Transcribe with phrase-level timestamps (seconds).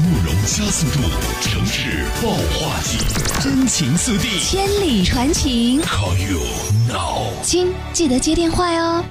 [0.00, 1.04] 慕容加速度，
[1.42, 2.96] 城市爆化季，
[3.38, 5.78] 真情四地，千里传情。
[5.82, 6.40] Call you
[6.88, 7.28] now。
[7.42, 9.04] 亲，记得接电话哟。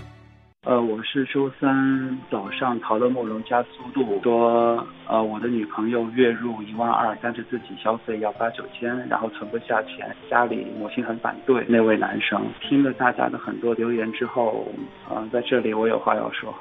[0.66, 11.64] 呃，我是周三早上淘的慕容加速度说，呃，我的女朋友月入一万二，但是自己消费要八九千，然后存不下钱，家里母亲很反对。
[11.70, 14.68] 那位男生听了大家的很多留言之后，
[15.08, 16.54] 呃，在这里我有话要说。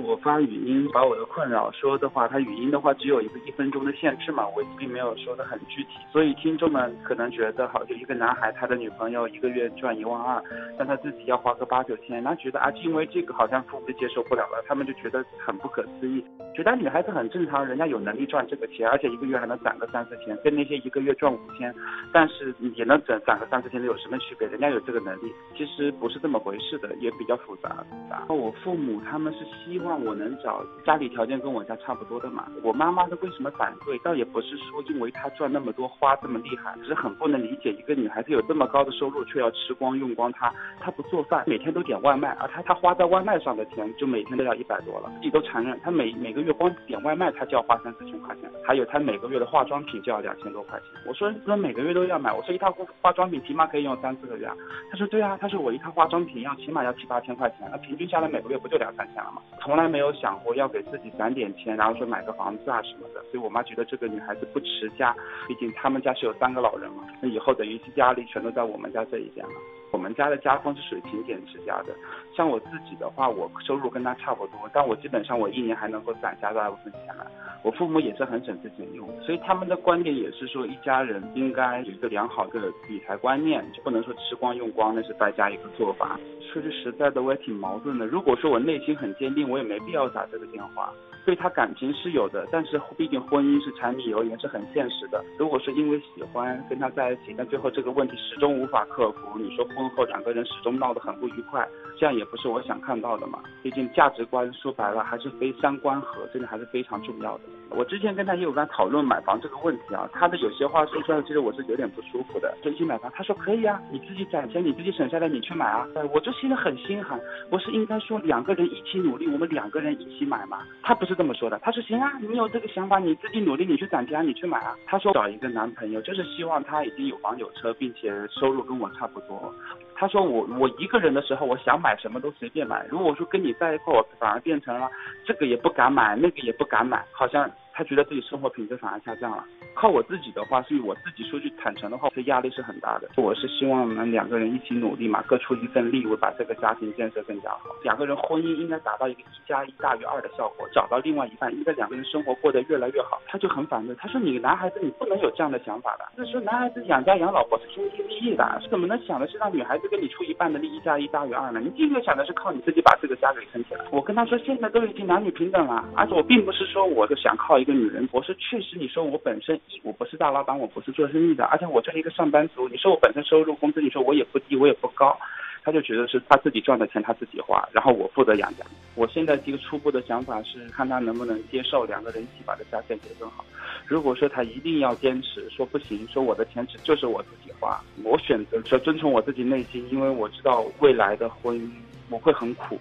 [0.00, 10.42] 我发语音把我的困扰说的话，他语音的话只有一个一分钟的限制嘛，我并没有说的很具体，所以听众们可能觉得，好，就一个男孩他的女朋友一个月赚一万二，
[10.78, 16.22] 但他自己要花个八九千，那觉得啊，就因为这个好像父母接受不了了，他们就觉得很不可思议，
[16.54, 21.74] 觉得女孩子很正常，人家有能力赚这个钱，而且一个月还能攒个三四千，跟那些一个月赚五千，
[22.12, 24.46] 但是也能攒攒个三四千的有什么区别？
[24.48, 27.82] 人家有这个能力，其实不是这么回事的，也比较复杂。
[28.10, 29.85] 然后我父母他们是希望。
[29.94, 32.46] 我能找家里条件跟我家差不多的嘛？
[32.62, 33.98] 我妈妈的为什么反对？
[33.98, 40.32] 倒也不是说因为她赚那么多花这么厉害，只是很不能理解一个女孩子有这么高的收入却要吃光用光。
[40.32, 50.88] 她她不做饭，每天都点外卖，而她她花在外卖上的钱就每天都要一百多了，自己都承认，她每每个月光点外卖她就要花三四千块钱，还有她每个月的化妆品就要两千多块钱。
[51.06, 54.48] 我说那每个月都要买，我说一套化妆品起码可以用三四个月。
[54.90, 59.42] 她说对啊，她说我一套化妆品要起码要七八千块钱，那平均下来每个月不就两三千了吗？
[59.60, 65.14] 从从来没有想过要给自己攒点钱，然后说买个房子啊什么的，所以我妈觉得这个女孩子不持家，
[65.46, 69.52] 毕竟他们家是有三个老人嘛，那以后等于是压力全都在我们家这一边了。
[69.92, 71.94] 我们家的家风是属于勤俭持家的，
[72.36, 77.26] 像我自己的话，我收入跟他差不多，但我基本上我一年还能够攒下大部分钱来。
[77.62, 86.18] 我父母也是很省吃俭用，所以他们的观点也是说，一家人应该有一个良好的理财观念，就不能说吃光用光，那是败家一个做法。
[86.52, 88.06] 说句实在的，我也挺矛盾的。
[88.06, 90.92] 如果说我内心很坚定，我也没必要打这个电话。
[91.24, 95.20] 对他感情是有的，但是毕竟婚姻是柴米油盐，是很现实的。
[95.36, 103.38] 如果是因为喜欢跟他在一起，但最后这个问题始终无法克服，你说婚后两个人始终闹得很不愉快，这样也不是我想看到的嘛。
[103.62, 107.44] 毕竟价值观说白了还是非三观合，这个还是非常重要的。
[107.70, 112.56] 我之前跟他也有在讨论买房这个问题啊，他的有些话说出来，其实我是有点不舒服的。
[112.62, 115.86] 真心买房，他说可以啊，你自己攒钱，你自己省下来，你去买啊。
[116.14, 117.20] 我就心里很心寒，
[117.50, 120.58] 我是应该说两个人一起努力，我们两个人一起买嘛。
[120.82, 124.74] 他不是这么说的，他说行啊，你有这个想法，你自己努力，你去攒钱，你去买啊。
[124.86, 129.52] 他说找一个男朋友，就是希望他已经有房有车，并且收入跟我差不多。
[129.98, 132.84] 他说我我一个人的时候，我想买什么都随便买。
[132.90, 134.90] 如果说跟你在一块，我反而变成了
[135.24, 139.44] 这个也不敢买，那个也不敢买，好像他觉得自己生活品质反而下降了。
[139.74, 143.10] 靠我自己的话，是我自己说句坦诚的话，这压力是很大的。
[143.18, 147.68] 我是希望能两个人一起努力嘛，各出一份力，为把这个家庭建设更加好。
[147.84, 153.20] 两个人婚姻应该达到一个一加一大于二的效果，找到另外一半，应该两个人生活过得越来越好。
[153.26, 161.60] 他就很反对，他说你男孩子你不能有这样的想法的，就是说男孩子养家养老婆是天经地义的，怎么能想的是让女孩子跟你出一半的力，一加一大于二呢？
[161.60, 163.84] 你第一个想的是靠你自己把这个家给撑起来。
[163.92, 172.66] 我跟他说现在都已经男女平等了，而且我并不是说我就想靠一个女人，我是确实你说我本身我不是大老板，我不是做生意的，而且我就是一个上班族。
[172.68, 175.18] 你说我本身收入工资，你说我也不低，我也不高，
[175.62, 178.64] 他就觉得是他自己赚的钱他自己花，然后我负责养家。
[178.94, 183.44] 我现在一个初步的想法是，看他能不能接受两个人一起把这家建设更好。
[183.84, 191.70] 如果说他一定要坚持说不行，说我的钱只就是我自己花，我选择说遵从我自己内心，因为我知道未来的婚姻
[192.08, 192.78] 我会很苦。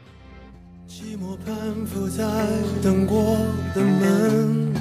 [0.88, 2.23] 寂寞攀附在
[2.84, 3.17] 等过
[3.73, 4.75] 的门，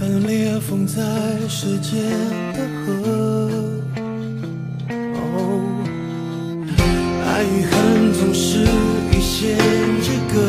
[0.00, 1.02] 地盘裂缝在
[1.46, 2.00] 时间
[2.54, 2.88] 的河。
[4.88, 5.18] 哦，
[7.26, 8.60] 爱与恨总是
[9.12, 9.58] 一线
[10.00, 10.40] 之隔，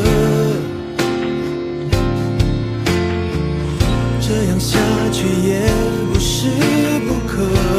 [4.22, 4.78] 这样下
[5.12, 5.60] 去也
[6.10, 6.48] 不是
[7.06, 7.71] 不可。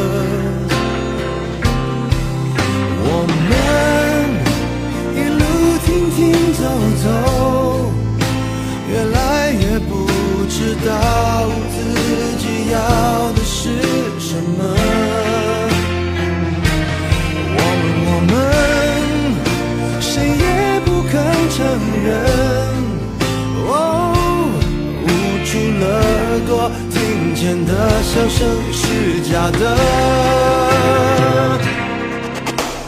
[28.24, 29.76] 掌声是假的，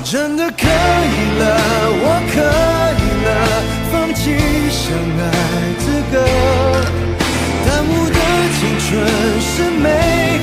[0.03, 1.45] 真的可以了，
[2.01, 2.35] 我可
[2.97, 3.29] 以了，
[3.93, 4.23] 放弃
[4.71, 4.81] 相
[5.21, 5.23] 爱
[5.79, 6.15] 资格，
[7.67, 8.17] 耽误的
[8.57, 8.89] 青春
[9.43, 10.36] 是美。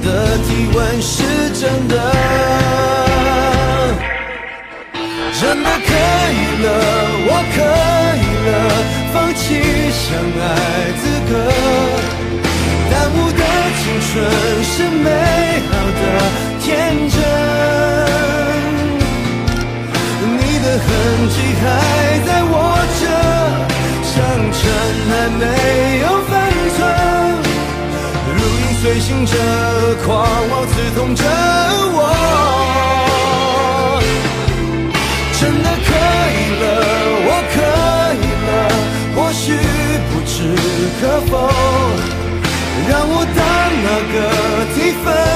[0.00, 1.22] 的体温是
[1.54, 1.94] 真的。
[5.40, 5.90] 真的可
[6.36, 6.68] 以了
[7.28, 7.58] 我可
[8.20, 8.48] 以了
[9.12, 9.40] 放弃
[9.90, 10.04] 相
[10.38, 10.44] 爱
[11.00, 11.32] 资格。
[12.90, 13.42] 耽误的
[13.80, 14.12] 青春
[14.62, 15.08] 是美
[15.70, 16.49] 好的
[30.04, 31.24] 狂妄刺痛着
[31.94, 31.98] 我。
[35.40, 35.88] 真的可
[36.36, 36.64] 以了
[37.26, 37.56] 我可
[38.20, 38.48] 以了
[39.14, 39.44] 或许
[40.10, 40.32] 不置
[41.00, 41.32] 可否
[42.88, 43.40] 让我当
[43.82, 44.16] 那个
[44.74, 45.29] 提分。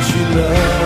[0.00, 0.77] 去了。